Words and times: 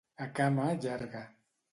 A 0.25 0.27
cama 0.39 0.65
llarga. 0.85 1.21